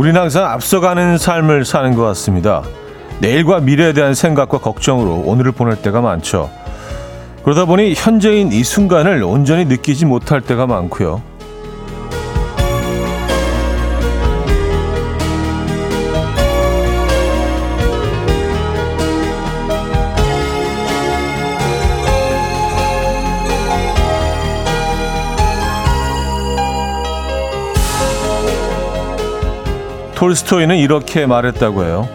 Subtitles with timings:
[0.00, 2.62] 우리는 항상 앞서가는 삶을 사는 것 같습니다.
[3.20, 6.48] 내일과 미래에 대한 생각과 걱정으로 오늘을 보낼 때가 많죠.
[7.44, 11.20] 그러다 보니 현재인 이 순간을 온전히 느끼지 못할 때가 많고요.
[30.20, 32.06] 톨스토이는 이렇게 말했다고 해요.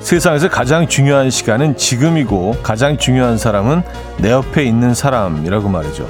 [0.00, 3.84] 세상에서 가장 중요한 시간은 지금이고 가장 중요한 사람은
[4.16, 6.08] 내 옆에 있는 사람이라고 말이죠.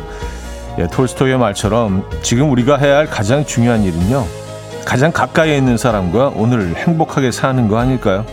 [0.78, 4.24] 예, 톨스토이의 말처럼 지금 우리가 해야 할 가장 중요한 일은요.
[4.86, 8.24] 가장 가까이에 있는 사람과 오늘 행복하게 사는 거 아닐까요?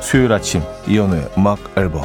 [0.00, 2.04] 수요일 아침 이현우의 음악 앨범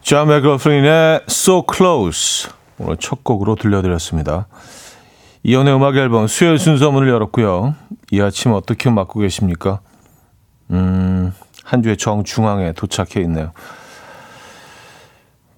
[0.00, 4.48] 존 맥러플린의 So Close 오늘 첫 곡으로 들려드렸습니다.
[5.48, 7.74] 이연의 음악 앨범 수요일 순서 문을 열었고요.
[8.10, 9.80] 이 아침 어떻게 맞고 계십니까?
[10.70, 11.32] 음,
[11.64, 13.52] 한 주의 정중앙에 도착해 있네요.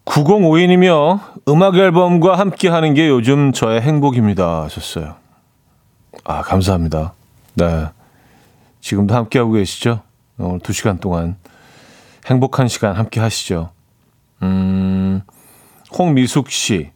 [0.04, 1.18] 9052이며
[1.48, 4.62] 음악 앨범과 함께 하는 게 요즘 저의 행복입니다.
[4.62, 5.16] 하셨어요.
[6.22, 7.14] 아, 감사합니다.
[7.54, 7.88] 네.
[8.80, 10.02] 지금도 함께하고 계시죠?
[10.38, 11.36] 오늘 두 시간 동안
[12.26, 13.70] 행복한 시간 함께 하시죠.
[14.42, 15.22] 음,
[15.98, 16.92] 홍미숙 씨.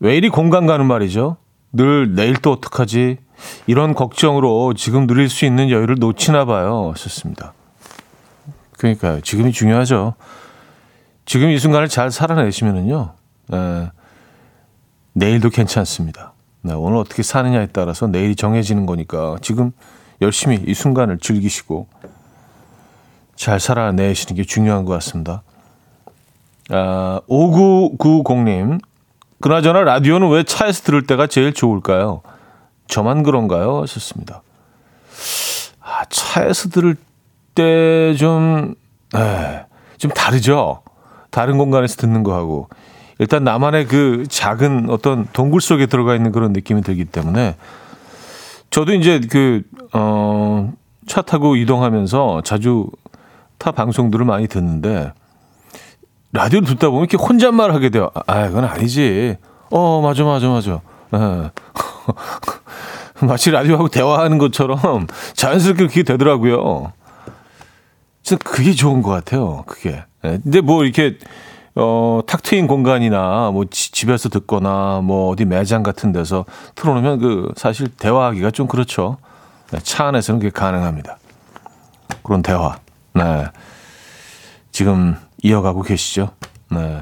[0.00, 1.36] 왜 이리 공감 가는 말이죠?
[1.72, 3.18] 늘 내일 또 어떡하지?
[3.66, 6.92] 이런 걱정으로 지금 누릴 수 있는 여유를 놓치나 봐요.
[6.96, 7.52] 썼습니다.
[8.78, 9.20] 그러니까요.
[9.20, 10.14] 지금이 중요하죠.
[11.26, 13.12] 지금 이 순간을 잘 살아내시면은요.
[13.48, 13.90] 네,
[15.12, 16.32] 내일도 괜찮습니다.
[16.62, 19.72] 네, 오늘 어떻게 사느냐에 따라서 내일이 정해지는 거니까 지금
[20.22, 21.88] 열심히 이 순간을 즐기시고
[23.36, 25.42] 잘 살아내시는 게 중요한 것 같습니다.
[26.70, 28.80] 아, 5990님,
[29.40, 32.22] 그나저나 라디오는 왜 차에서 들을 때가 제일 좋을까요?
[32.88, 33.80] 저만 그런가요?
[33.82, 34.42] 하셨습니다.
[35.80, 36.94] 아, 차에서 들을
[37.54, 38.74] 때 좀,
[39.16, 39.64] 에,
[39.96, 40.82] 좀 다르죠?
[41.30, 42.68] 다른 공간에서 듣는 거하고.
[43.18, 47.56] 일단 나만의 그 작은 어떤 동굴 속에 들어가 있는 그런 느낌이 들기 때문에
[48.70, 49.62] 저도 이제 그,
[49.92, 50.72] 어,
[51.06, 52.88] 차 타고 이동하면서 자주
[53.58, 55.12] 타 방송들을 많이 듣는데
[56.32, 58.10] 라디오를 듣다 보면 이렇게 혼잣말 하게 돼요.
[58.26, 59.36] 아, 그건 아니지.
[59.70, 60.80] 어, 맞아, 맞아, 맞아.
[61.10, 61.50] 네.
[63.26, 66.92] 마치 라디오하고 대화하는 것처럼 자연스럽게 그렇게 되더라고요.
[68.22, 69.64] 진짜 그게 좋은 것 같아요.
[69.66, 70.04] 그게.
[70.22, 70.38] 네.
[70.42, 71.18] 근데 뭐 이렇게
[71.74, 77.52] 어, 탁 트인 공간이나 뭐 지, 집에서 듣거나 뭐 어디 매장 같은 데서 틀어놓으면 그
[77.56, 79.18] 사실 대화하기가 좀 그렇죠.
[79.70, 81.18] 네, 차 안에서는 그게 가능합니다.
[82.22, 82.78] 그런 대화.
[83.14, 83.44] 네.
[84.72, 86.30] 지금 이어가고 계시죠.
[86.70, 87.00] 네.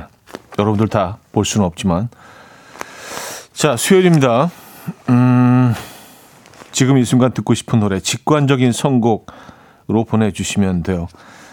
[0.59, 2.09] 여러분들 다 볼 수는 없지만.
[3.53, 4.51] 자, 수요일입니다.
[5.09, 5.73] 음,
[6.73, 11.07] 지금 이 순간 듣고 싶은 노래, 직관적인 선곡으로 보내주시면 돼요.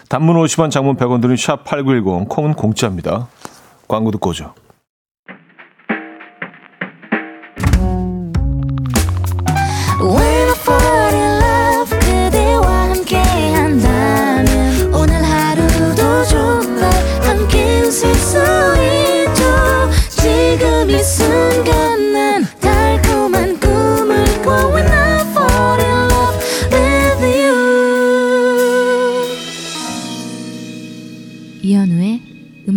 [0.08, 3.28] 단문 50원, 장문 100원 드는 샵8910, 콩은 공짜입니다.
[3.86, 4.54] 광고 듣고 오죠.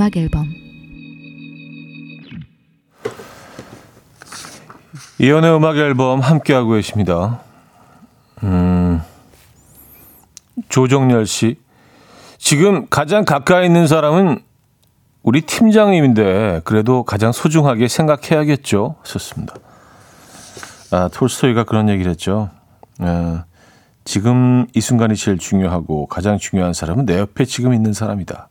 [0.09, 0.47] 음악 앨범
[5.19, 7.41] 이연의 음악 앨범 함께하고 계십니다.
[8.43, 9.01] 음,
[10.69, 11.57] 조정열 씨.
[12.37, 14.41] 지금 가장 가까이 있는 사람은
[15.21, 18.95] 우리 팀장님인데 그래도 가장 소중하게 생각해야겠죠.
[19.03, 19.55] 좋습니다.
[20.91, 22.49] 아, 톨스토이가 그런 얘기를 했죠.
[22.99, 23.43] 아,
[24.05, 28.49] 지금 이 순간이 제일 중요하고 가장 중요한 사람은 내 옆에 지금 있는 사람이다.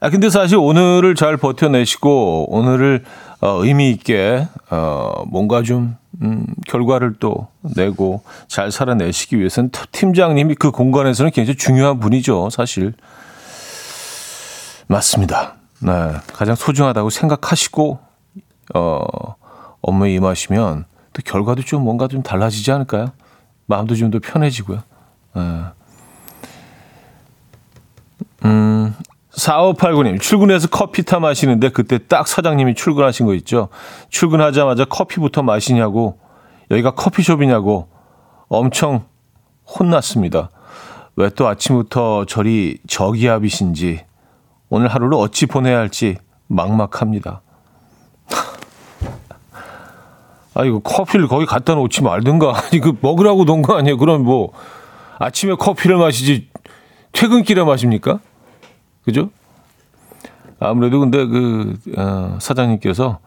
[0.00, 3.04] 아, 근데 사실 오늘을 잘 버텨내시고 오늘을
[3.40, 10.70] 어, 의미 있게 어, 뭔가 좀 음, 결과를 또 내고 잘 살아내시기 위해서는 팀장님이 그
[10.70, 12.94] 공간에서는 굉장히 중요한 분이죠, 사실.
[14.88, 15.54] 맞습니다.
[15.80, 15.92] 네,
[16.32, 17.98] 가장 소중하다고 생각하시고
[18.74, 19.04] 어,
[19.80, 23.12] 업무에 임하시면 또 결과도 좀 뭔가 좀 달라지지 않을까요?
[23.66, 24.82] 마음도 좀 더 편해지고요.
[25.36, 25.42] 네.
[28.44, 28.94] 음,
[29.38, 33.68] 4589님, 출근해서 커피 타 마시는데 그때 딱 사장님이 출근하신 거 있죠?
[34.10, 36.18] 출근하자마자 커피부터 마시냐고,
[36.70, 37.88] 여기가 커피숍이냐고
[38.48, 39.04] 엄청
[39.66, 40.50] 혼났습니다.
[41.16, 44.04] 왜 또 아침부터 저리 저기압이신지,
[44.70, 46.16] 오늘 하루를 어찌 보내야 할지
[46.48, 47.42] 막막합니다.
[50.54, 52.54] 아, 이거 커피를 거기 갖다 놓지 말든가.
[52.72, 53.96] 이거 먹으라고 놓은 거 아니에요?
[53.98, 54.52] 그럼 뭐,
[55.18, 56.48] 아침에 커피를 마시지,
[57.12, 58.20] 퇴근길에 마십니까?
[59.08, 59.30] 그죠?
[60.60, 63.20] 아무래도 근데 그, 어, 사장님께서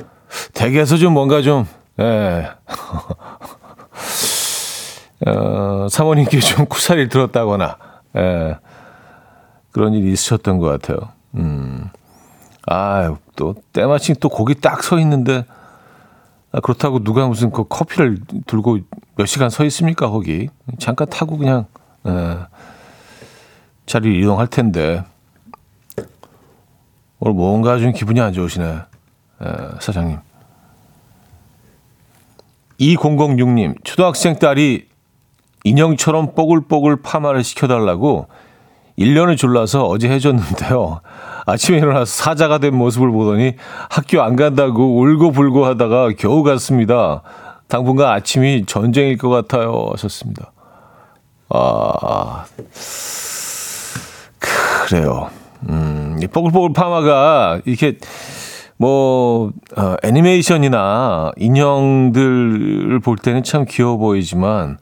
[0.54, 1.66] 댁에서 좀 뭔가 좀,
[2.00, 2.52] 예.
[5.26, 7.78] 어, 사모님께 좀 쿠사리를 들었다거나,
[8.18, 8.58] 예.
[9.72, 11.00] 그런 일이 있으셨던 것 같아요.
[11.34, 11.90] 음.
[12.68, 15.46] 아, 또, 때마침 또 거기 딱 서 있는데,
[16.52, 18.78] 아, 그렇다고 누가 무슨 그 커피를 들고
[19.16, 20.50] 몇 시간 서 있습니까, 거기.
[20.78, 21.66] 잠깐 타고 그냥,
[22.06, 22.38] 예.
[23.88, 25.04] 자리 이동할 텐데.
[27.24, 29.48] 오늘 뭔가 좀 기분이 안 좋으시네, 예,
[29.80, 30.18] 사장님.
[32.80, 34.88] 2006님, 초등학생 딸이
[35.64, 38.28] 인형처럼 뽀글뽀글 파마를 시켜달라고
[38.98, 41.02] 1년을 졸라서 어제 해줬는데요.
[41.46, 43.54] 아침에 일어나서 사자가 된 모습을 보더니
[43.92, 47.22] 학교 안 간다고 울고불고 하다가 겨우 갔습니다.
[47.68, 49.90] 당분간 아침이 전쟁일 것 같아요.
[49.92, 50.52] 하셨습니다.
[51.50, 52.46] 아,
[54.88, 55.30] 그래요.
[55.70, 57.98] 음, 이 뽀글뽀글 파마가 이렇게
[58.78, 64.78] 뭐 어, 애니메이션이나 인형들을 볼 때는 참 귀여워 보이지만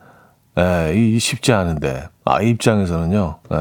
[0.57, 2.07] 에, 이 쉽지 않은데.
[2.25, 3.39] 아이 입장에서는요.
[3.51, 3.56] 에,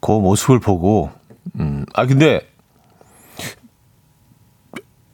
[0.00, 1.10] 그 모습을 보고
[1.58, 2.40] 음, 아 근데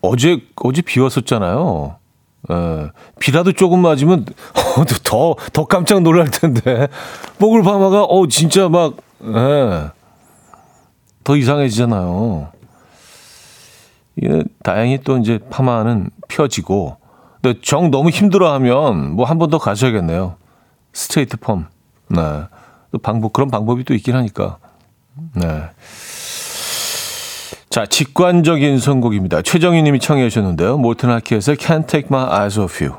[0.00, 1.96] 어제 어제 비 왔었잖아요.
[2.50, 2.54] 에,
[3.20, 4.26] 비라도 조금 맞으면
[4.76, 6.88] 더더 더 깜짝 놀랄 텐데.
[7.38, 9.90] 뽀글 파마가 어 진짜 막 에,
[11.24, 12.48] 더 이상해지잖아요.
[14.24, 16.96] 예, 다행히 또 이제 파마는 펴지고,
[17.40, 20.36] 근데 정 너무 힘들어하면 뭐 한 번 더 가셔야겠네요.
[20.92, 21.66] 스트레이트 펌.
[22.08, 22.18] 네.
[22.90, 24.58] 또 방법 그런 방법이 또 있긴 하니까.
[25.34, 25.62] 네.
[27.70, 29.40] 자, 직관적인 선곡입니다.
[29.40, 30.76] 최정희 님이 청해 주셨는데요.
[30.76, 32.98] 몰튼 하키에서 Can't Take My Eyes Off You.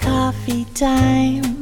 [0.00, 1.61] Coffee time.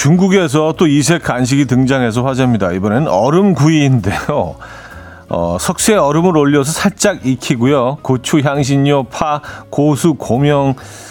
[0.00, 2.72] 중국에서 또 이색 간식이 등장해서 화제입니다.
[2.72, 4.54] 이번엔 얼음 구이인데요.
[5.28, 7.98] 어, 석쇠 얼음을 올려서 살짝 익히고요.
[8.00, 11.09] 고추, 향신료, 파, 고수, 고명 아,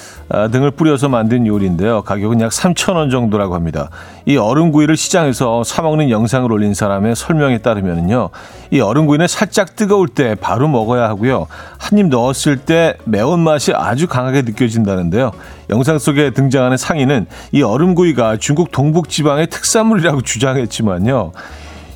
[0.51, 2.01] 등을 뿌려서 만든 요리인데요.
[2.01, 3.89] 가격은 약 3,000원 정도라고 합니다.
[4.25, 8.29] 이 얼음구이를 시장에서 사 먹는 영상을 올린 사람의 설명에 따르면요.
[8.71, 11.47] 이 얼음구이는 살짝 뜨거울 때 바로 먹어야 하고요.
[11.77, 15.31] 한 입 넣었을 때 매운맛이 아주 강하게 느껴진다는데요.
[15.69, 21.31] 영상 속에 등장하는 상인은 이 얼음구이가 중국 동북 지방의 특산물이라고 주장했지만요.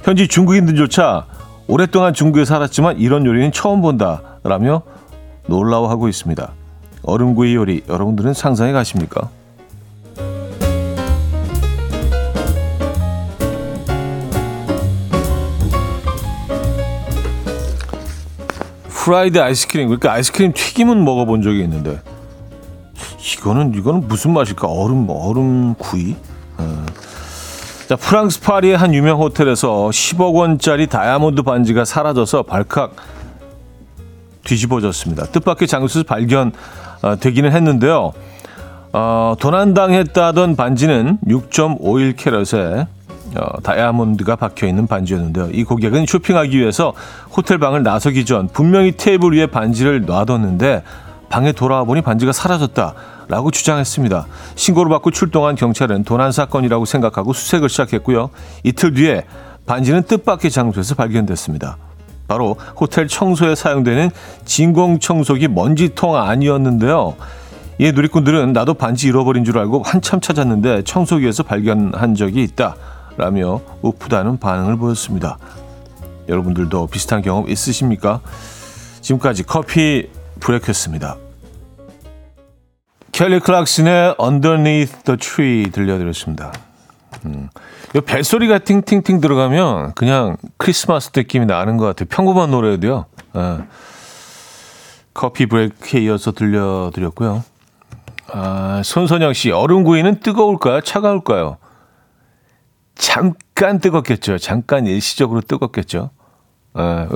[0.03, 1.25] 현지 중국인들조차
[1.67, 4.81] 오랫동안 중국에 살았지만 이런 요리는 처음 본다라며
[5.47, 6.62] 놀라워하고 있습니다.
[7.03, 9.29] 얼음구이 요리 여러분들은 상상해 가십니까?
[18.87, 19.87] 프라이드 아이스크림.
[19.87, 21.99] 그러니까 아이스크림 튀김은 먹어본 적이 있는데
[23.37, 24.67] 이거는 이거는 무슨 맛일까?
[24.67, 26.15] 얼음 얼음 구이?
[26.57, 26.85] 어.
[27.89, 32.95] 자 프랑스 파리의 한 유명 호텔에서 10억 원짜리 다이아몬드 반지가 사라져서 발칵
[34.45, 35.25] 뒤집어졌습니다.
[35.25, 36.47] 뜻밖의 장소에서 발견.
[36.47, 38.13] 어, 되기는 했는데요.
[38.93, 42.87] 어, 도난당했다던 반지는 6.51캐럿의
[43.35, 45.49] 어, 다이아몬드가 박혀 있는 반지였는데요.
[45.51, 46.93] 이 고객은 쇼핑하기 위해서
[47.35, 50.83] 호텔 방을 나서기 전 분명히 테이블 위에 반지를 놔뒀는데
[51.29, 54.27] 방에 돌아와 보니 반지가 사라졌다라고 주장했습니다.
[54.53, 58.29] 신고를 받고 출동한 경찰은 도난 사건이라고 생각하고 수색을 시작했고요.
[58.63, 59.25] 이틀 뒤에
[59.65, 61.77] 반지는 뜻밖의 장소에서 발견됐습니다.
[62.27, 64.09] 바로 호텔 청소에 사용되는
[64.45, 67.15] 진공 청소기 먼지통 아니었는데요.
[67.79, 72.75] 이 누리꾼들은 나도 반지 잃어버린 줄 알고 한참 찾았는데 청소기에서 발견한 적이 있다.
[73.17, 75.37] 라며 우프다는 반응을 보였습니다.
[76.27, 78.21] 여러분들도 비슷한 경험 있으십니까?
[79.01, 81.17] 지금까지 커피 브레이크였습니다.
[83.11, 86.51] 켈리 클락슨의 Underneath the Tree 들려드렸습니다.
[87.25, 87.49] 음.
[87.95, 92.07] 이 벨소리가 팅팅팅 들어가면 그냥 크리스마스 느낌이 나는 것 같아요.
[92.09, 93.05] 평범한 노래도요.
[93.35, 93.57] 예.
[95.13, 97.43] 커피 브레이크에 이어서 들려드렸고요.
[98.31, 100.81] 아, 손선영 씨, 얼음구이는 뜨거울까요?
[100.81, 101.57] 차가울까요?
[102.95, 104.37] 잠깐 뜨겁겠죠.
[104.37, 106.09] 잠깐 일시적으로 뜨겁겠죠.
[106.77, 107.07] 예,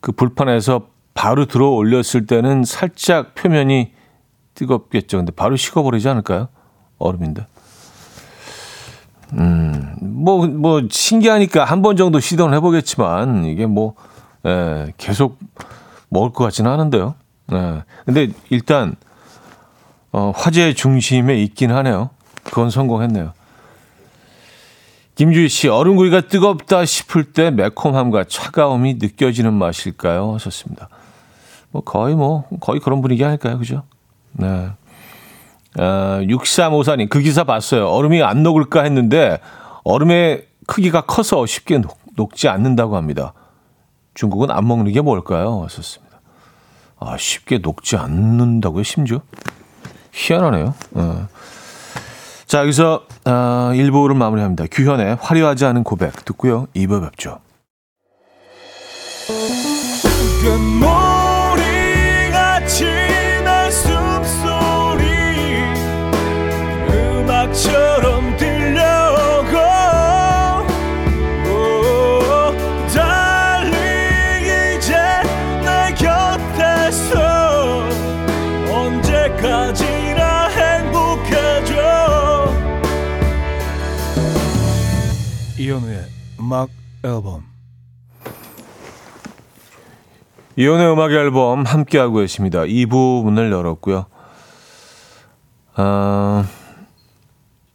[0.00, 3.92] 그 불판에서 바로 들어 올렸을 때는 살짝 표면이
[4.54, 5.18] 뜨겁겠죠.
[5.18, 6.48] 근데 바로 식어버리지 않을까요?
[6.98, 7.46] 얼음인데.
[9.32, 13.94] 음, 뭐, 뭐, 신기하니까 한 번 정도 시도는 해보겠지만, 이게 뭐,
[14.46, 15.38] 예, 계속
[16.08, 17.14] 먹을 것 같지는 않은데요.
[17.52, 17.82] 예.
[18.04, 18.94] 근데 일단,
[20.12, 22.10] 어, 화제의 중심에 있긴 하네요.
[22.44, 23.32] 그건 성공했네요.
[25.16, 30.34] 김주희 씨, 얼음구이가 뜨겁다 싶을 때 매콤함과 차가움이 느껴지는 맛일까요?
[30.34, 30.88] 하셨습니다.
[31.70, 33.58] 뭐, 거의 뭐, 거의 그런 분위기 아닐까요?
[33.58, 33.82] 그죠?
[34.32, 34.70] 네.
[35.78, 37.88] 아, 6354님, 그 기사 봤어요.
[37.88, 39.38] 얼음이 안 녹을까 했는데,
[39.84, 43.34] 얼음의 크기가 커서 쉽게 녹, 녹지 않는다고 합니다.
[44.14, 45.62] 중국은 안 먹는 게 뭘까요?
[45.64, 46.20] 하셨습니다.
[47.00, 49.20] 아, 쉽게 녹지 않는다고요, 심지어?
[50.12, 50.74] 희한하네요.
[50.92, 51.28] 어.
[52.46, 53.30] 자, 여기서 어,
[53.72, 54.66] 1부를 마무리합니다.
[54.70, 56.66] 규현의 화려하지 않은 고백 듣고요.
[56.74, 57.40] 2부 뵙죠.
[86.54, 86.68] 음악
[87.02, 87.42] 앨범
[90.54, 92.60] 이현우의 음악 앨범 함께하고 계십니다.
[92.60, 94.06] 2부 문을 열었고요.
[95.74, 96.44] 아,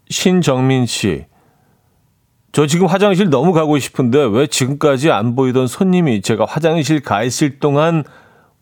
[0.10, 1.26] 신정민 씨.
[2.54, 7.60] 저 지금 화장실 너무 가고 싶은데 왜 지금까지 안 보이던 손님이 제가 화장실 가 있을
[7.60, 8.06] 동안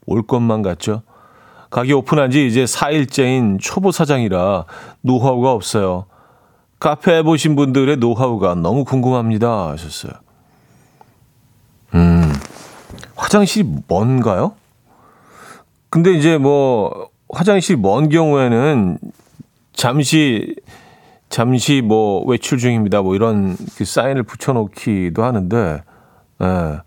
[0.08, 1.04] 올 것만 같죠?
[1.70, 4.66] 가게 오픈한 지 이제 4일째인 초보 사장이라
[5.02, 6.08] 노하우가 없어요.
[6.79, 9.69] 카페 해보신 분들의 노하우가 너무 궁금합니다.
[9.69, 10.13] 하셨어요.
[11.96, 12.34] 음,
[13.15, 14.53] 화장실이 먼가요?
[15.89, 19.00] 근데 이제 뭐, 화장실 먼 경우에는
[19.74, 20.55] 잠시,
[21.29, 23.01] 잠시 뭐 외출 중입니다.
[23.01, 25.84] 뭐 이런 그 사인을 붙여놓기도 하는데,
[26.41, 26.79] 예.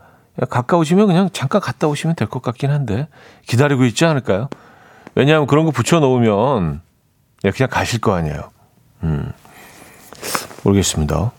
[0.48, 3.08] 가까우시면 그냥 잠깐 갔다 오시면 될 것 같긴 한데,
[3.46, 4.48] 기다리고 있지 않을까요?
[5.14, 6.80] 왜냐하면 그런 거 붙여놓으면
[7.42, 8.50] 그냥 가실 거 아니에요.
[9.02, 9.32] 음.
[10.64, 11.32] 모르겠습니다.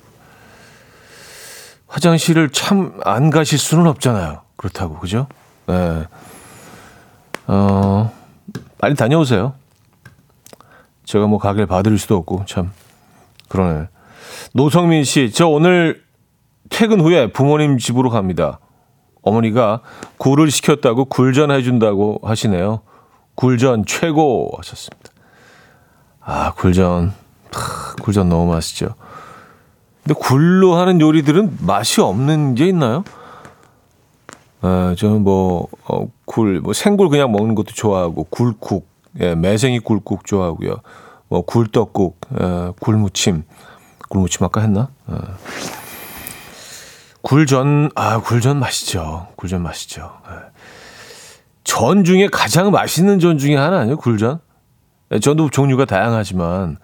[1.88, 4.42] 화장실을 참 안 가실 수는 없잖아요.
[4.56, 5.28] 그렇다고, 그죠?
[5.68, 6.06] 네.
[7.48, 8.12] 어,
[8.78, 9.54] 빨리 다녀오세요.
[11.04, 12.72] 제가 뭐 가게를 봐드릴 수도 없고, 참.
[13.50, 13.88] 그러네.
[14.54, 16.04] 노성민 씨, 저 오늘
[16.70, 18.60] 퇴근 후에 부모님 집으로 갑니다.
[19.24, 19.82] 어머니가
[20.18, 22.82] 굴을 시켰다고 굴전 해준다고 하시네요.
[23.36, 25.12] 굴전 최고 하셨습니다.
[26.22, 27.14] 아, 굴전.
[27.52, 28.96] 하, 굴전 너무 맛있죠.
[30.04, 33.04] 근데 굴로 하는 요리들은 맛이 없는 게 있나요?
[34.62, 38.88] 아, 저는 뭐, 어, 굴, 뭐 생굴 그냥 먹는 것도 좋아하고, 굴국,
[39.20, 40.78] 예, 매생이 굴국 좋아하고요.
[41.30, 43.44] 뭐, 굴떡국, 예, 굴무침.
[44.10, 44.90] 굴무침 아까 했나?
[45.12, 45.16] 예.
[47.22, 49.28] 굴전, 아, 굴전 맛있죠.
[49.36, 50.12] 굴전 맛있죠.
[50.30, 50.52] 예.
[51.64, 54.40] 전 중에 가장 맛있는 전 중에 하나 아니에요, 굴전?
[55.14, 56.78] 예, 전도 종류가 다양하지만,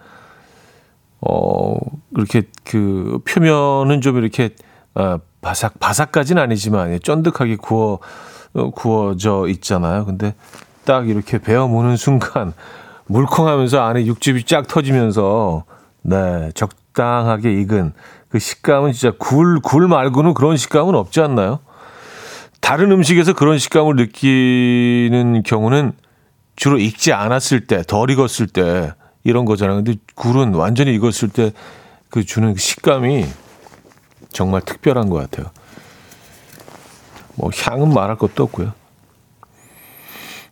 [1.20, 1.76] 어,
[2.14, 4.50] 그렇게 그 표면은 좀 이렇게
[4.94, 8.00] 어, 바삭 바삭까지는 아니지만 쫀득하게 구워
[8.54, 10.04] 어, 구워져 있잖아요.
[10.04, 10.34] 근데
[10.84, 12.52] 딱 이렇게 베어 무는 순간
[13.06, 15.64] 물컹하면서 안에 육즙이 쫙 터지면서
[16.02, 17.92] 네 적당하게 익은
[18.28, 21.60] 그 식감은 진짜 굴 굴 말고는 그런 식감은 없지 않나요?
[22.60, 25.92] 다른 음식에서 그런 식감을 느끼는 경우는
[26.56, 28.92] 주로 익지 않았을 때, 덜 익었을 때
[29.24, 29.82] 이런 거잖아요.
[29.82, 31.52] 근데 굴은 완전히 익었을 때
[32.10, 33.26] 그 주는 그 식감이
[34.30, 35.50] 정말 특별한 것 같아요.
[37.34, 38.72] 뭐 향은 말할 것도 없고요.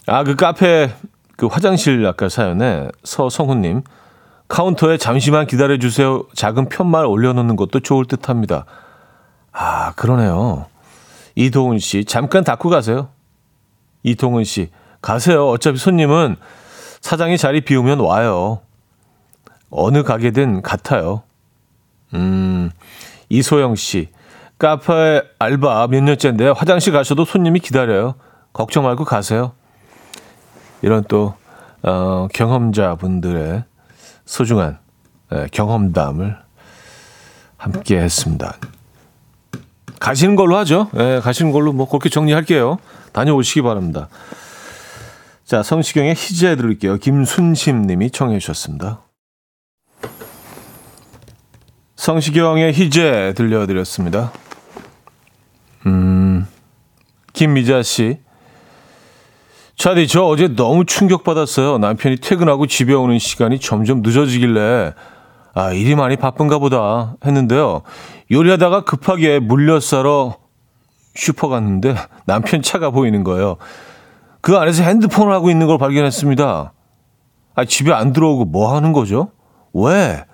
[0.06, 0.92] 아, 그 카페
[1.36, 3.82] 그 화장실 아까 사연에 서성훈님
[4.48, 6.24] 카운터에 잠시만 기다려 주세요.
[6.34, 8.64] 작은 편말 올려놓는 것도 좋을 듯합니다.
[9.52, 10.66] 아, 그러네요.
[11.34, 13.08] 이동훈 씨 잠깐 닫고 가세요.
[14.02, 14.70] 이동훈 씨
[15.02, 15.48] 가세요.
[15.48, 16.36] 어차피 손님은
[17.06, 18.62] 사장이 자리 비우면 와요.
[19.70, 21.22] 어느 가게든 같아요.
[22.14, 22.72] 음,
[23.28, 24.08] 이소영 씨.
[24.58, 28.16] 카페 알바 몇 년째인데 화장실 가셔도 손님이 기다려요.
[28.52, 29.52] 걱정 말고 가세요.
[30.82, 31.34] 이런 또,
[31.84, 33.62] 어, 경험자분들의
[34.24, 34.80] 소중한
[35.32, 36.36] 예, 경험담을
[37.56, 38.56] 함께 했습니다.
[40.00, 40.90] 가시는 걸로 하죠.
[40.96, 42.78] 예, 가시는 걸로 뭐 그렇게 정리할게요.
[43.12, 44.08] 다녀오시기 바랍니다.
[45.46, 46.96] 자, 성시경의 희재 들을게요.
[46.96, 49.02] 김순심 님이 청해 주셨습니다.
[51.94, 54.32] 성시경의 희재 들려드렸습니다.
[55.86, 56.48] 음,
[57.32, 58.18] 김미자 씨.
[59.76, 61.78] 차디, 저 어제 너무 충격받았어요.
[61.78, 64.94] 남편이 퇴근하고 집에 오는 시간이 점점 늦어지길래,
[65.54, 67.82] 아, 일이 많이 바쁜가 보다 했는데요.
[68.32, 70.38] 요리하다가 급하게 물엿 사러
[71.14, 71.94] 슈퍼 갔는데
[72.26, 73.58] 남편 차가 보이는 거예요.
[74.46, 76.72] 그 안에서 핸드폰을 하고 있는 걸 발견했습니다.
[77.56, 79.32] 아, 집에 안 들어오고 뭐 하는 거죠?
[79.72, 80.24] 왜?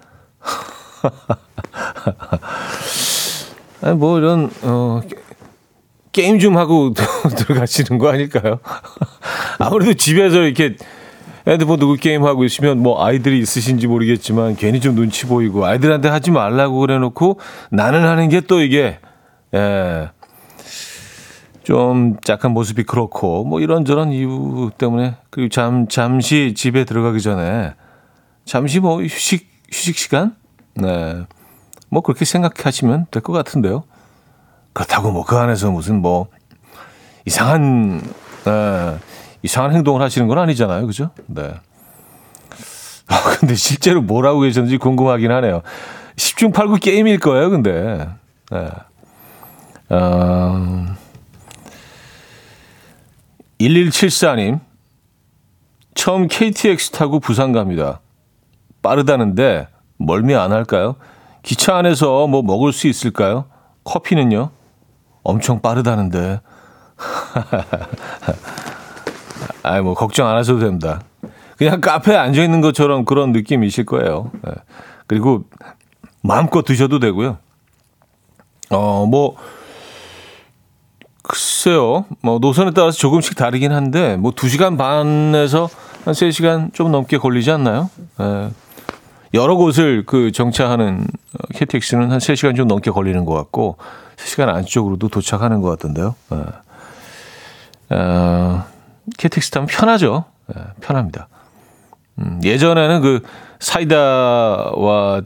[3.81, 5.01] 아니, 뭐 이런, 어,
[6.13, 6.93] 게임 좀 하고
[7.39, 8.59] 들어가시는 거 아닐까요?
[9.59, 10.77] 아무래도 집에서 이렇게
[11.47, 16.81] 핸드폰 두고 게임하고 있으면 뭐 아이들이 있으신지 모르겠지만 괜히 좀 눈치 보이고 아이들한테 하지 말라고
[16.81, 17.41] 그래 놓고
[17.71, 18.99] 나는 하는 게 또 이게,
[19.55, 20.11] 예,
[21.63, 27.75] 좀 약간 모습이 그렇고 뭐 이런저런 이유 때문에 그리고 잠, 잠시 집에 들어가기 전에
[28.45, 30.35] 잠시 뭐 휴식, 휴식 시간?
[30.75, 31.23] 네.
[31.89, 33.85] 뭐 그렇게 생각하시면 될 것 같은데요.
[34.73, 36.27] 그렇다고 뭐 그 안에서 무슨 뭐
[37.27, 38.01] 이상한
[38.45, 38.99] 네,
[39.43, 41.11] 이상한 행동을 하시는 건 아니잖아요, 그죠?
[41.27, 41.55] 네.
[43.09, 45.63] 아, 근데 실제로 뭘 하고 계셨는지 궁금하긴 하네요.
[46.17, 48.09] 10중 8구 게임일 거예요, 근데.
[48.51, 48.69] 네.
[49.91, 50.87] 어,
[53.63, 54.61] 1174님,
[55.95, 58.01] 처음 KTX 타고 부산 갑니다.
[58.83, 60.97] 빠르다는데 멀미 안 할까요?
[61.43, 63.45] 기차 안에서 뭐 먹을 수 있을까요?
[63.85, 64.51] 커피는요?
[65.23, 66.41] 엄청 빠르다는데.
[69.63, 71.03] 아이, 뭐, 걱정 안 하셔도 됩니다.
[71.57, 74.33] 그냥 카페에 앉아 있는 것처럼 그런 느낌이실 거예요.
[74.45, 74.53] 네.
[75.07, 75.45] 그리고
[76.23, 77.39] 마음껏 드셔도 되고요.
[78.71, 79.37] 어, 뭐,
[81.23, 82.05] 글쎄요.
[82.21, 85.69] 뭐, 노선에 따라서 조금씩 다르긴 한데, 뭐, 2시간 반에서
[86.05, 87.91] 한 3시간 좀 넘게 걸리지 않나요?
[88.19, 88.51] 네.
[89.35, 91.07] 여러 곳을 그 정차하는
[91.55, 93.77] KTX는 한 3시간 좀 넘게 걸리는 것 같고,
[94.17, 96.15] 3시간 안쪽으로도 도착하는 것 같던데요.
[96.31, 97.97] 네.
[97.97, 98.65] 어,
[99.17, 100.25] KTX 타면 편하죠.
[100.47, 101.29] 네, 편합니다.
[102.19, 103.21] 음, 예전에는 그
[103.61, 105.23] 사이다와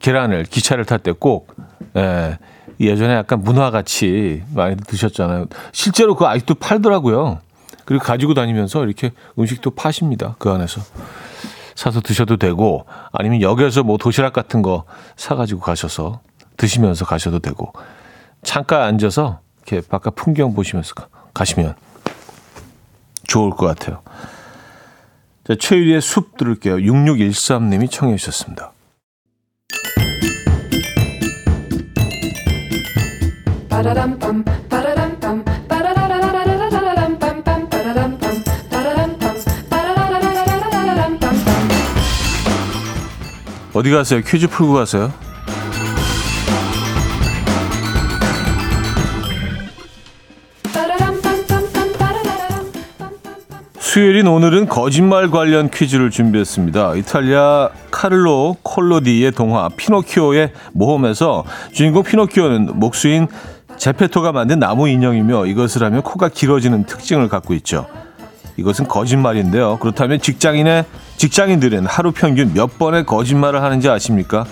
[0.00, 1.54] 계란을 기차를 탈 때 꼭,
[1.96, 2.38] 예,
[2.80, 5.46] 예전에 약간 문화같이 많이 드셨잖아요.
[5.72, 7.40] 실제로 그 아직도 팔더라고요.
[7.84, 10.36] 그리고 가지고 다니면서 이렇게 음식도 파십니다.
[10.38, 10.80] 그 안에서.
[11.74, 14.84] 사서 드셔도 되고, 아니면 역에서 뭐 도시락 같은 거
[15.16, 16.20] 사가지고 가셔서
[16.56, 17.72] 드시면서 가셔도 되고,
[18.42, 20.94] 창가에 앉아서 이렇게 바깥 풍경 보시면서
[21.34, 21.74] 가시면
[23.26, 24.00] 좋을 것 같아요.
[25.46, 26.76] 자, 최유리의 숲 들을게요.
[26.76, 28.72] 6613님이 청해 주셨습니다.
[43.74, 44.22] 어디 가세요?
[44.26, 45.12] 퀴즈 풀고 가세요?
[53.78, 56.96] 수요일인 오늘은 거짓말 관련 퀴즈를 준비했습니다.
[56.96, 63.28] 이탈리아 카를로 콜로디의 동화 피노키오의 모험에서 주인공 피노키오는 목수인
[63.78, 67.86] 제페토가 만든 나무 인형이며 이것을 하면 코가 길어지는 특징을 갖고 있죠.
[68.56, 69.78] 이것은 거짓말인데요.
[69.78, 70.84] 그렇다면 직장인의
[71.16, 74.46] 직장인들은 하루 평균 몇 번의 거짓말을 하는지 아십니까?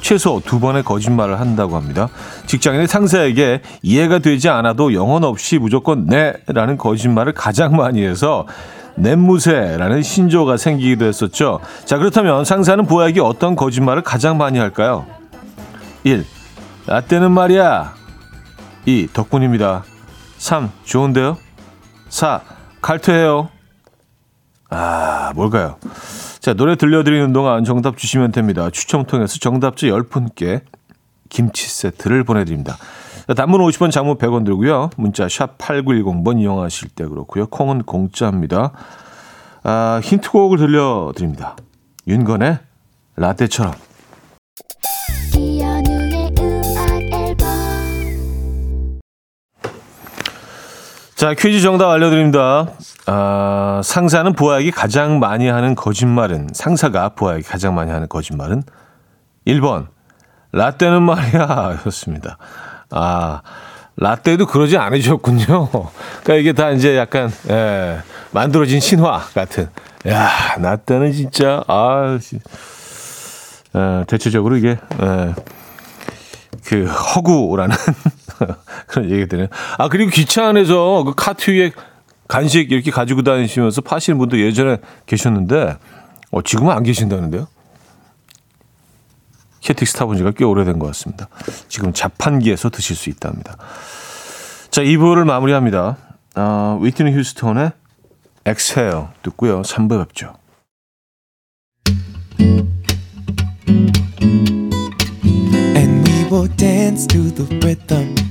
[0.00, 2.08] 최소 두 번의 거짓말을 한다고 합니다.
[2.46, 8.46] 직장인의 상사에게 이해가 되지 않아도 영혼 없이 무조건 네라는 거짓말을 가장 많이 해서
[8.96, 11.60] 넷무새라는 신조가 생기기도 했었죠.
[11.84, 15.06] 자, 그렇다면 상사는 보약이 어떤 거짓말을 가장 많이 할까요?
[16.04, 16.24] 1.
[16.86, 18.05] 라떼는 말이야.
[18.86, 19.08] 2.
[19.12, 19.84] 덕분입니다.
[20.38, 20.70] 3.
[20.84, 21.36] 좋은데요?
[22.08, 22.40] 4.
[22.80, 23.48] 칼퇴해요.
[24.70, 25.76] 아, 뭘까요?
[26.38, 28.70] 자, 노래 들려드리는 동안 정답 주시면 됩니다.
[28.70, 30.62] 추첨 통해서 정답자 10분께
[31.28, 32.76] 김치 세트를 보내드립니다.
[33.36, 34.90] 단문 50원, 장문 100원 들고요.
[34.96, 37.48] 문자 샵 8910번 이용하실 때 그렇고요.
[37.48, 38.70] 콩은 공짜입니다.
[39.64, 41.56] 아, 힌트곡을 들려드립니다.
[42.06, 42.58] 윤건의
[43.16, 43.74] 라떼처럼.
[51.26, 52.68] 자, 퀴즈 정답 알려드립니다.
[53.06, 58.62] 아, 상사는 부하에게 가장 많이 하는 거짓말은, 상사가 부하에게 가장 많이 하는 거짓말은
[59.44, 59.88] 1번,
[60.52, 61.80] 라떼는 말이야.
[61.84, 62.38] 였습니다.
[62.92, 63.42] 아,
[63.96, 65.68] 라떼도 그러지 않으셨군요.
[66.22, 67.98] 그러니까 이게 다 이제 약간, 예,
[68.30, 69.68] 만들어진 신화 같은.
[70.06, 72.20] 야, 라떼는 진짜, 아,
[73.74, 75.34] 예, 대체적으로 이게, 예,
[76.66, 77.74] 그, 허구라는
[78.86, 79.48] 그런 얘기 드네요.
[79.78, 81.72] 아, 그리고 기차 안에서 그 카트 위에
[82.28, 85.76] 간식 이렇게 가지고 다니시면서 파시는 분도 예전에 계셨는데,
[86.30, 87.46] 어, 지금은 안 계신다는데요?
[89.60, 91.28] KTX 타본 지가 꽤 오래된 것 같습니다.
[91.68, 93.56] 지금 자판기에서 드실 수 있답니다.
[94.70, 95.96] 자, 2부를 마무리합니다.
[96.36, 97.72] 어, 위트니 휴스톤의
[98.44, 99.62] 엑스헤어 듣고요.
[99.62, 100.34] 3부 뵙죠.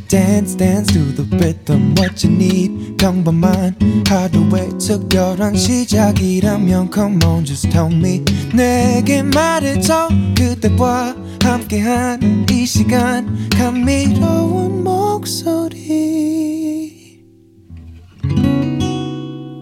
[0.08, 1.96] Dance, dance to the rhythm.
[1.98, 3.76] What you need, 평범한
[4.08, 8.24] 하루의 특별한 시작이라면 Come on, just tell me.
[8.54, 10.10] 내게 말해줘.
[10.38, 13.50] 그대와 함께한 이 시간.
[13.50, 15.76] 감미로운 목소리.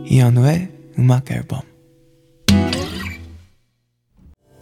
[0.05, 1.61] 이현우의 음악 앨범.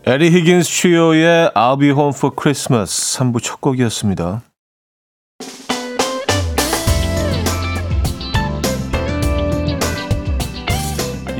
[0.06, 4.44] 에리 히긴스 추요의 I'll Be Home for Christmas 3부 첫 곡이었습니다.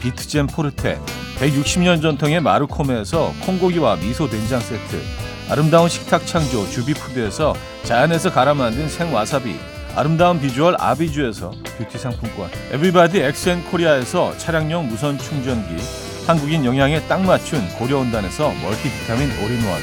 [0.00, 0.98] 비트젠 포르테,
[1.38, 5.00] 160년 전통의 마루코메에서 콩고기와 미소 된장 세트,
[5.48, 7.54] 아름다운 식탁 창조 주비푸드에서
[7.84, 9.56] 자연에서 갈아 만든 생와사비,
[9.94, 15.82] 아름다운 비주얼 아비주에서 뷰티 상품권, 에브리바디 엑센코리아에서 차량용 무선 충전기,
[16.26, 19.80] 한국인 영양에 딱 맞춘 고려은단에서 멀티비타민 올인원,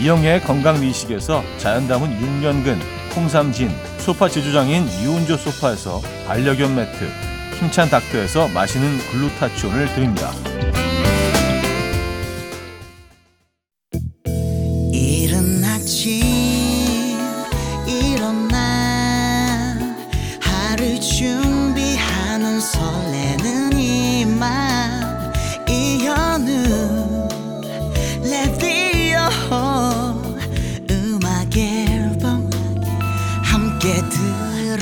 [0.00, 2.78] 이영애의 건강미식에서 자연 담은 6년근
[3.14, 10.32] 홍삼진 소파 제조장인 이운조 소파에서 반려견 매트 힘찬 닥터에서 마시는 글루타치온을 드립니다.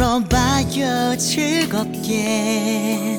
[0.02, 3.18] 들어봐요 즐 겁게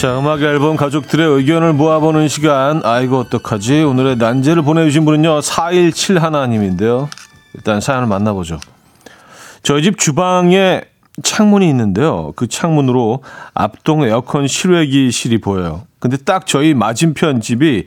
[0.00, 2.80] 자, 음악 앨범 가족들의 의견을 모아보는 시간.
[2.86, 3.82] 아이고, 어떡하지?
[3.82, 7.06] 오늘의 난제를 보내주신 분은요, 4171님인데요.
[7.52, 8.58] 일단 사연을 만나보죠.
[9.62, 10.80] 저희 집 주방에
[11.22, 12.32] 창문이 있는데요.
[12.34, 15.82] 그 창문으로 앞동 에어컨 실외기실이 보여요.
[15.98, 17.84] 근데 딱 저희 맞은편 집이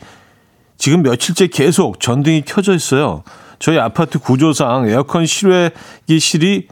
[0.77, 3.23] 지금 며칠째 계속 전등이 켜져 있어요.
[3.57, 6.67] 저희 아파트 구조상 에어컨 실외기실이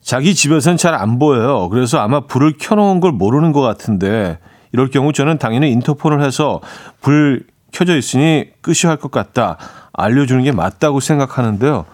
[0.00, 1.70] 자기 집에서는 잘 안 보여요.
[1.70, 4.38] 그래서 아마 불을 켜놓은 걸 모르는 것 같은데
[4.72, 6.60] 이럴 경우 저는 당연히 인터폰을 해서
[7.00, 9.58] 불 켜져 있으니 끄시 할것 같다.
[9.92, 11.84] 알려주는 게 맞다고 생각하는데요.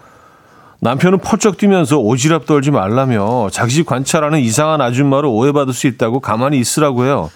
[0.81, 6.59] 남편은 펄쩍 뛰면서 오지랖 떨지 말라며 자기 집 관찰하는 이상한 아줌마로 오해받을 수 있다고 가만히
[6.59, 7.29] 있으라고 해요.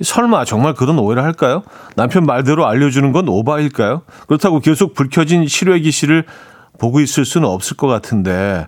[0.00, 1.62] 설마 정말 그런 오해를 할까요?
[1.94, 4.02] 남편 말대로 알려주는 건 오바일까요?
[4.26, 6.24] 그렇다고 계속 불 켜진 실외기 씨를
[6.78, 8.66] 보고 있을 수는 없을 것 같은데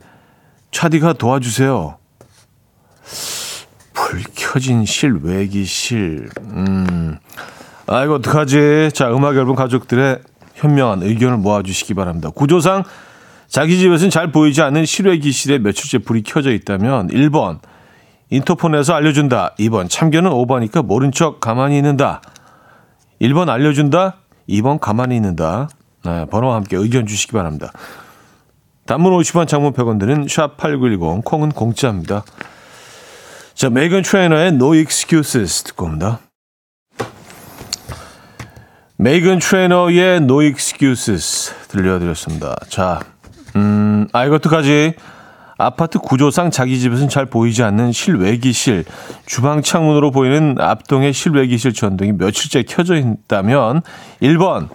[0.71, 1.97] 차디가 도와주세요.
[3.94, 6.28] 불 켜진 실외기실.
[6.40, 7.16] 음.
[7.87, 8.90] 아, 이거 어떡하지?
[8.92, 10.18] 자, 음악 앨범 가족들의
[10.54, 12.30] 현명한 의견을 모아주시기 바랍니다.
[12.30, 12.85] 구조상
[13.48, 17.61] 자기 집에서는 잘 보이지 않는 실외기실에 며칠째 불이 켜져 있다면 1번
[18.30, 19.54] 인터폰에서 알려준다.
[19.59, 22.20] 2번 참견은 오버니까 모른 척 가만히 있는다.
[23.20, 24.16] 1번 알려준다.
[24.48, 25.68] 2번 가만히 있는다.
[26.04, 27.70] 네, 번호와 함께 의견 주시기 바랍니다.
[28.87, 32.24] 단문 50원 장문 100원 드는 샵8910 콩은 공짜입니다.
[33.55, 36.19] 자, 메이건 트레이너의 No Excuses 듣고 옵니다.
[38.97, 42.57] 메이건 트레이너의 No Excuses 들려드렸습니다.
[42.69, 43.01] 자,
[43.55, 44.95] 음, 아, 어떡하지?
[45.57, 48.87] 아파트 구조상 자기 집에서는 잘 보이지 않는 실외기실,
[49.25, 53.83] 주방 창문으로 보이는 앞동의 실외기실 전등이 며칠째 켜져 있다면
[54.21, 54.69] 1번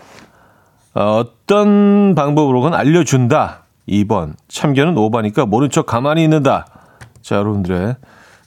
[0.94, 3.63] 어, 어떤 방법으로건 알려준다.
[3.89, 4.36] 2번.
[4.48, 6.65] 참견은 오바니까 모른 척 가만히 있는다.
[7.22, 7.98] 자, 여러분들의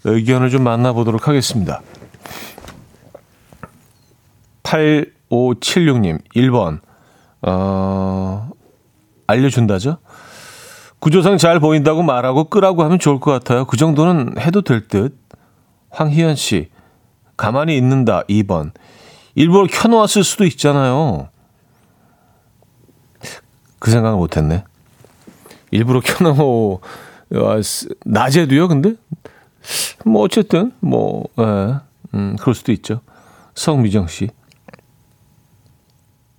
[0.04, 1.80] 의견을 좀 만나보도록 하겠습니다.
[4.62, 6.80] 8576님, 1번.
[7.42, 8.50] 어,
[9.26, 9.98] 알려준다죠?
[10.98, 13.64] 구조상 잘 보인다고 말하고 끄라고 하면 좋을 것 같아요.
[13.64, 15.18] 그 정도는 해도 될 듯.
[15.90, 16.70] 황희연 씨,
[17.36, 18.22] 가만히 있는다.
[18.28, 18.70] 2번.
[19.34, 21.28] 일부러 켜놓았을 수도 있잖아요.
[23.78, 24.64] 그 생각을 못했네.
[25.70, 26.80] 일부러 켜놓고,
[28.04, 28.94] 낮에도요, 근데?
[30.04, 31.74] 뭐, 어쨌든, 뭐, 예,
[32.14, 33.00] 음, 그럴 수도 있죠.
[33.54, 34.28] 성미정 씨.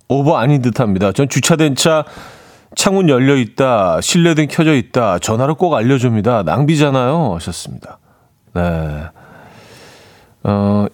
[0.08, 1.12] 오버 아닌 듯 합니다.
[1.12, 2.04] 전 주차된 차
[2.76, 6.42] 창문 열려 있다, 실내등 켜져 있다, 전화로 꼭 알려줍니다.
[6.42, 7.34] 낭비잖아요.
[7.34, 7.98] 하셨습니다.
[8.54, 8.62] 네.
[10.42, 10.86] 어,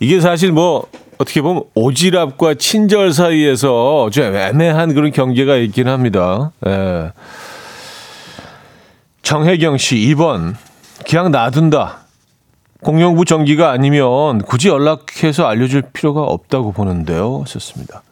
[0.00, 0.86] 이게 사실 뭐,
[1.18, 6.50] 어떻게 보면 오지랖과 친절 사이에서 좀 애매한 그런 경계가 있긴 합니다.
[6.60, 7.10] 네.
[9.22, 10.54] 정혜경 씨, 2번.
[11.08, 11.98] 그냥 놔둔다.
[12.82, 17.40] 공용부 전기가 아니면 굳이 연락해서 알려줄 필요가 없다고 보는데요.
[17.42, 18.02] 하셨습니다.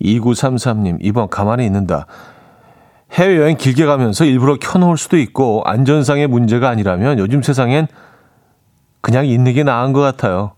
[0.00, 2.06] 2933님, 이번 가만히 있는다.
[3.12, 7.86] 해외여행 길게 가면서 일부러 켜놓을 수도 있고, 안전상의 문제가 아니라면 요즘 세상엔
[9.00, 10.52] 그냥 있는 게 나은 것 같아요.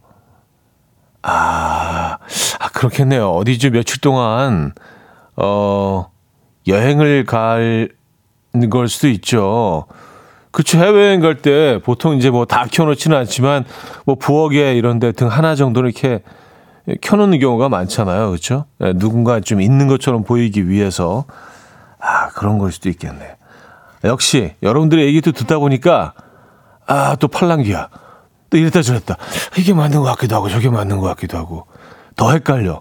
[1.22, 2.18] 아,
[2.60, 3.30] 아 그렇겠네요.
[3.30, 4.72] 어디 좀 며칠 동안,
[5.36, 6.10] 어,
[6.66, 7.96] 여행을 갈
[8.70, 9.86] 걸 수도 있죠.
[10.56, 10.78] 그렇죠.
[10.78, 13.66] 해외여행 갈 때 보통 이제 뭐 다 켜놓지는 않지만
[14.06, 16.22] 뭐 부엌에 이런 데 등 하나 정도는 이렇게
[17.02, 18.28] 켜놓는 경우가 많잖아요.
[18.28, 18.64] 그렇죠?
[18.78, 21.26] 네, 누군가 좀 있는 것처럼 보이기 위해서
[22.00, 23.36] 아 그런 걸 수도 있겠네.
[24.04, 26.14] 역시 여러분들의 얘기도 듣다 보니까
[26.86, 27.88] 아 또 팔랑귀야.
[28.48, 29.16] 또 이랬다 저랬다.
[29.58, 31.66] 이게 맞는 것 같기도 하고 저게 맞는 것 같기도 하고
[32.16, 32.80] 더 헷갈려.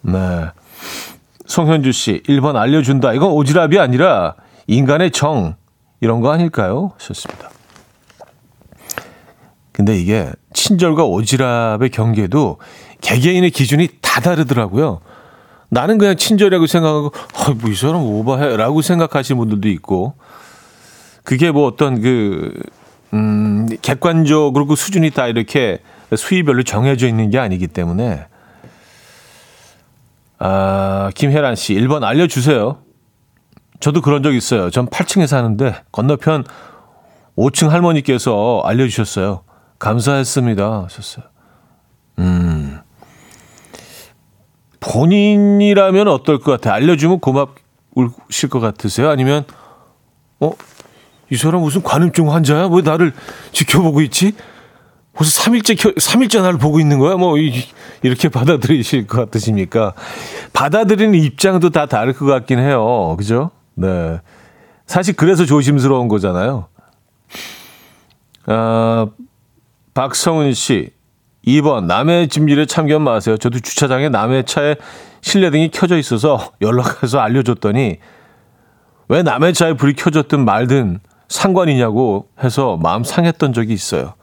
[0.00, 0.46] 네.
[1.44, 3.12] 송현주 씨 1번 알려준다.
[3.12, 4.34] 이건 오지랖이 아니라
[4.66, 5.56] 인간의 정
[6.00, 6.92] 이런 거 아닐까요?
[6.98, 7.50] 하셨습니다.
[9.72, 12.58] 근데 이게 친절과 오지랖의 경계도
[13.00, 15.00] 개개인의 기준이 다 다르더라고요.
[15.70, 18.56] 나는 그냥 친절하고 생각하고, 어, 뭐이 사람 오버해.
[18.56, 20.14] 라고 생각하시는 분들도 있고,
[21.22, 22.52] 그게 뭐 어떤 그,
[23.14, 25.78] 음, 객관적으로 그 수준이 다 이렇게
[26.14, 28.26] 수위별로 정해져 있는 게 아니기 때문에,
[30.38, 32.78] 아, 김혜란 씨, 1번 알려주세요.
[33.80, 34.70] 저도 그런 적 있어요.
[34.70, 36.44] 전 8층에 사는데 건너편
[37.36, 39.42] 5층 할머니께서 알려주셨어요.
[39.78, 40.84] 감사했습니다.
[40.84, 41.24] 하셨어요.
[42.18, 42.78] 음.
[44.80, 46.74] 본인이라면 어떨 것 같아요?
[46.74, 49.08] 알려주면 고맙실 것 같으세요?
[49.08, 49.44] 아니면,
[50.40, 50.52] 어?
[51.30, 52.68] 이 사람 무슨 관음증 환자야?
[52.70, 53.12] 왜 나를
[53.52, 54.32] 지켜보고 있지?
[55.12, 57.16] 벌써 3일째, 3일째 나를 보고 있는 거야?
[57.16, 59.94] 뭐, 이렇게 받아들이실 것 같으십니까?
[60.52, 63.14] 받아들이는 입장도 다 다를 것 같긴 해요.
[63.18, 63.50] 그죠?
[63.74, 64.20] 네.
[64.86, 66.66] 사실 그래서 조심스러운 거잖아요.
[68.46, 69.06] 아,
[69.94, 70.90] 박성은 씨.
[71.46, 73.36] 2번 남의 집 일에 참견 마세요.
[73.36, 74.76] 저도 주차장에 남의 차에
[75.22, 77.98] 실내등이 켜져 있어서 연락해서 알려줬더니
[79.08, 84.14] 왜 남의 차에 불이 켜졌든 말든 상관이냐고 해서 마음 상했던 적이 있어요.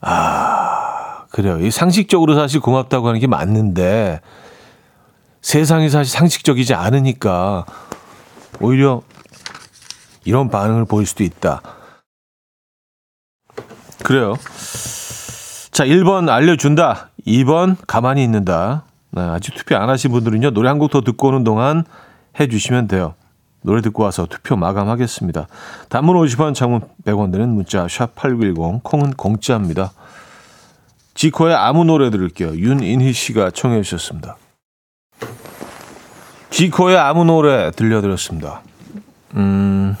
[0.00, 1.58] 아, 그래요.
[1.60, 4.20] 이 상식적으로 사실 고맙다고 하는 게 맞는데
[5.40, 7.64] 세상이 사실 상식적이지 않으니까
[8.60, 9.02] 오히려
[10.24, 11.60] 이런 반응을 보일 수도 있다.
[14.02, 14.34] 그래요.
[15.70, 17.10] 자, 1번 알려준다.
[17.26, 18.84] 2번 가만히 있는다.
[19.10, 21.84] 네, 아직 투표 안 하신 분들은요, 노래 한 곡 더 듣고 오는 동안
[22.38, 23.14] 해주시면 돼요.
[23.62, 25.46] 노래 듣고 와서 투표 마감하겠습니다.
[25.88, 29.92] 단문 50원, 장문 100원 되는 문자, 샵 8910, 콩은 공짜입니다.
[31.14, 32.56] 지코의 아무 노래 들을게요.
[32.56, 34.36] 윤인희 씨가 청해 주셨습니다.
[36.54, 38.62] 지코의 아무 노래 들려드렸습니다.
[39.34, 39.96] 음,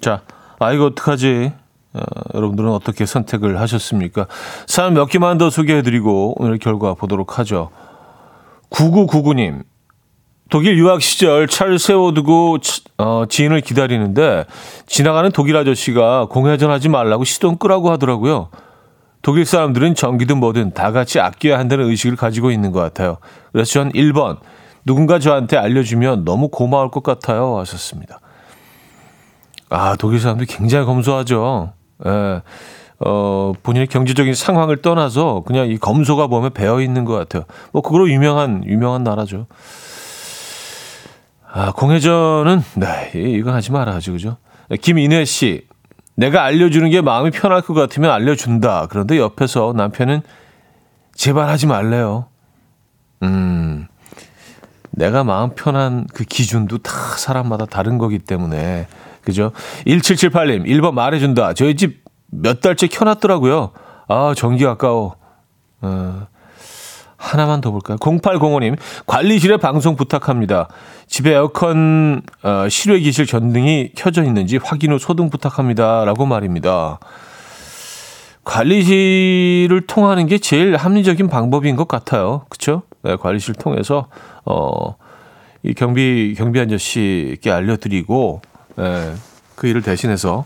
[0.00, 0.22] 자,
[0.60, 1.50] 아, 이거 어떡하지?
[1.94, 2.00] 어,
[2.34, 4.28] 여러분들은 어떻게 선택을 하셨습니까?
[4.68, 7.70] 사연 몇 개만 더 소개해드리고 오늘 결과 보도록 하죠.
[8.70, 9.64] 9999님,
[10.50, 12.58] 독일 유학 시절 차를 세워두고
[12.98, 14.44] 어, 지인을 기다리는데
[14.86, 18.50] 지나가는 독일 아저씨가 공회전 하지 말라고 시동 끄라고 하더라고요.
[19.22, 23.16] 독일 사람들은 전기든 뭐든 다 같이 아껴야 한다는 의식을 가지고 있는 것 같아요.
[23.50, 24.38] 그래서 전 1번,
[24.88, 27.58] 누군가 저한테 알려주면 너무 고마울 것 같아요.
[27.58, 28.20] 하셨습니다.
[29.68, 31.74] 아, 독일 사람들이 굉장히 검소하죠.
[32.06, 32.40] 예.
[33.00, 37.44] 어, 본인의 경제적인 상황을 떠나서 그냥 이 검소가 몸에 배어 있는 것 같아요.
[37.70, 39.46] 뭐, 그거로 유명한, 유명한 나라죠.
[41.52, 44.12] 아, 공회전은, 네, 이건 하지 말아야죠.
[44.12, 44.38] 그죠?
[44.80, 45.66] 김인혜 씨.
[46.14, 48.86] 내가 알려주는 게 마음이 편할 것 같으면 알려준다.
[48.88, 50.22] 그런데 옆에서 남편은
[51.14, 52.24] 제발 하지 말래요.
[53.22, 53.86] 음,
[54.98, 58.88] 내가 마음 편한 그 기준도 다 사람마다 다른 거기 때문에.
[59.22, 59.52] 그죠?
[59.86, 61.54] 1778님, 1번 말해준다.
[61.54, 63.70] 저희 집 몇 달째 켜놨더라고요.
[64.08, 65.16] 아, 전기 아까워.
[65.80, 66.26] 어,
[67.16, 67.96] 하나만 더 볼까요?
[67.98, 70.68] 0805님, 관리실에 방송 부탁합니다.
[71.06, 76.04] 집에 에어컨, 어, 실외기실 전등이 켜져 있는지 확인 후 소등 부탁합니다.
[76.04, 76.98] 라고 말입니다.
[78.44, 82.46] 관리실을 통하는 게 제일 합리적인 방법인 것 같아요.
[82.48, 82.82] 그쵸?
[83.02, 84.08] 네, 관리실 통해서,
[84.44, 84.96] 어,
[85.62, 88.42] 이 경비, 경비 아저씨께 알려드리고,
[88.76, 89.14] 네,
[89.54, 90.44] 그 일을 대신해서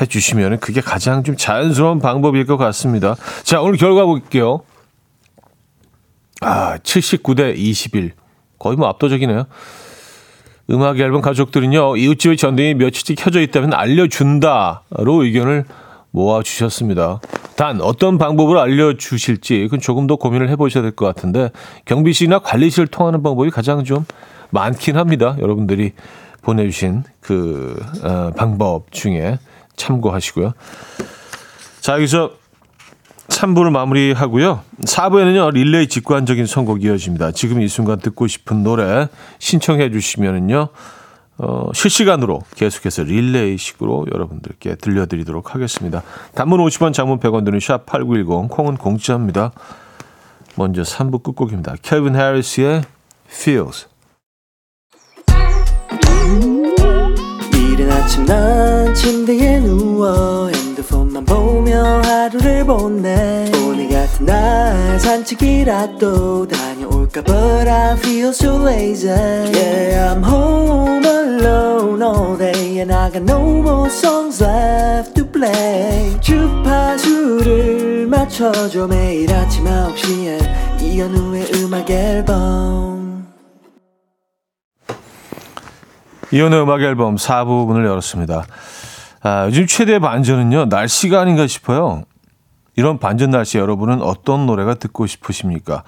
[0.00, 3.16] 해주시면 그게 가장 좀 자연스러운 방법일 것 같습니다.
[3.42, 4.60] 자, 오늘 결과 볼게요.
[6.40, 8.12] 아, 79대 21.
[8.58, 9.46] 거의 뭐 압도적이네요.
[10.70, 15.64] 음악 앨범 가족들은요, 이웃집의 전등이 며칠째 켜져 있다면 알려준다로 의견을
[16.10, 17.20] 모아 주셨습니다.
[17.58, 21.50] 단, 어떤 방법으로 알려주실지, 그건 조금 더 고민을 해보셔야 될 것 같은데,
[21.86, 24.04] 경비실이나 관리실 통하는 방법이 가장 좀
[24.50, 25.34] 많긴 합니다.
[25.40, 25.90] 여러분들이
[26.42, 29.40] 보내주신 그, 어, 방법 중에
[29.74, 30.52] 참고하시고요.
[31.80, 32.30] 자, 여기서
[33.26, 34.60] 3부를 마무리하고요.
[34.84, 37.32] 4부에는요, 릴레이 직관적인 선곡 이어집니다.
[37.32, 39.08] 지금 이 순간 듣고 싶은 노래
[39.40, 40.68] 신청해 주시면은요,
[41.38, 46.02] 어, 실시간으로 계속해서 릴레이식으로 여러분들께 들려드리도록 하겠습니다.
[46.34, 49.52] 단문 50원, 장문 100원 드는 샵8910, 콩은 공짜입니다.
[50.56, 51.76] 먼저 3부 끝곡입니다.
[51.82, 52.82] 케빈 해리스의
[53.28, 53.86] Feels.
[57.54, 63.48] 이른 아침 난 침대에 누워 핸드폰만 보며 하루를 보내
[64.20, 67.22] 날 산책이라도 다녀올까?
[67.22, 69.08] But I feel so lazy.
[69.08, 76.18] Yeah I'm home alone all day And I got no more songs left to play.
[76.20, 78.86] 주파수를 맞춰줘.
[78.88, 83.26] 매일 아침 9시에 이현우의 음악 앨범.
[86.30, 88.46] 이혼의 음악 앨범 4부 문을 열었습니다.
[89.22, 92.02] 아, 요즘 최대 반전은요, 날씨가 아닌가 싶어요.
[92.78, 95.82] 이런 반전 날씨 여러분은 어떤 노래가 듣고 싶으십니까?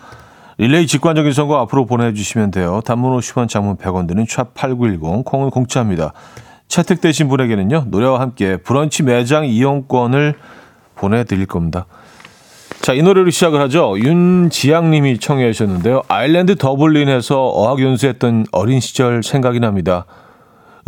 [0.58, 2.80] 릴레이 직관적인 선거 앞으로 보내주시면 돼요.
[2.84, 6.12] 단문 50원, 장문 100원 드는 샵8910, 콩은 공짜입니다.
[6.66, 10.34] 채택되신 분에게는요, 노래와 함께 브런치 매장 이용권을
[10.96, 11.86] 보내드릴 겁니다.
[12.80, 13.96] 자, 이 노래로 시작을 하죠.
[13.96, 16.02] 윤지양 님이 청해 주셨는데요.
[16.08, 20.06] 아일랜드 더블린에서 어학 연수했던 어린 시절 생각이 납니다.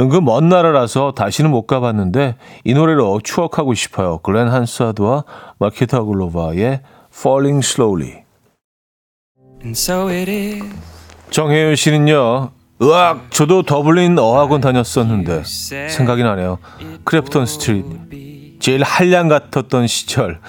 [0.00, 4.18] 은근 먼 나라라서 다시는 못 가봤는데 이 노래로 추억하고 싶어요.
[4.18, 5.24] 글렌 한사드와
[5.58, 6.80] 마키타 글로바의
[7.14, 8.22] Falling Slowly.
[9.74, 10.08] So.
[11.30, 12.50] 정혜윤 씨는요.
[12.82, 16.58] 으악, 저도 더블린 어학원 다녔었는데 생각이 나네요.
[17.04, 18.58] 그래프톤 스트리트.
[18.58, 20.40] 제일 한량 같았던 시절.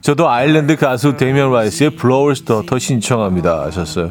[0.00, 3.64] 저도 아일랜드 가수 데미안 라이스의 Blower's Daughter 신청합니다.
[3.64, 4.10] 하셨어요.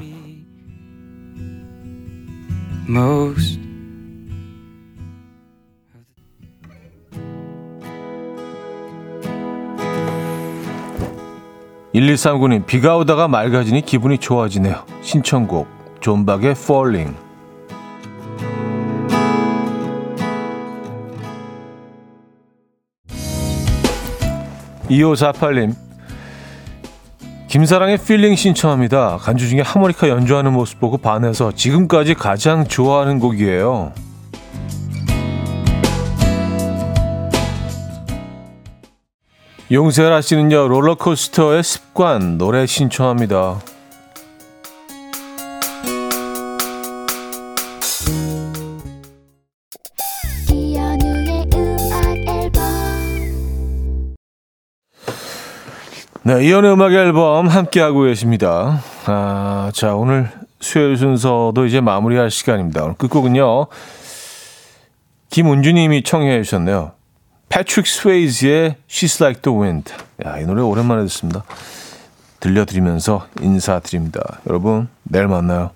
[2.87, 3.62] Most
[11.93, 14.83] 1139님, 비가 오다가 맑아지니 기분이 좋아지네요.
[15.01, 15.67] 신청곡,
[15.99, 17.15] 존박의 Falling.
[24.89, 25.75] 2548님,
[27.47, 29.17] 김사랑의 Feeling 신청합니다.
[29.17, 33.93] 간주 중에 하모니카 연주하는 모습 보고 반해서 지금까지 가장 좋아하는 곡이에요.
[39.73, 43.59] 용세라 씨는요, 롤러코스터의 습관 노래 신청합니다.
[56.21, 58.83] 네, 이연의 음악 앨범 함께하고 계십니다.
[59.07, 62.83] 아, 자, 오늘 수요일 순서도 이제 마무리할 시간입니다.
[62.83, 63.65] 오늘 끝곡은요,
[65.31, 66.91] 김은주님이 청해 주셨네요.
[67.53, 69.93] 패트릭 스웨이즈의 She's Like the Wind.
[70.25, 71.43] 야, 이 노래 오랜만에 듣습니다.
[72.39, 74.39] 들려드리면서 인사드립니다.
[74.47, 75.69] 여러분, 내일 만나요.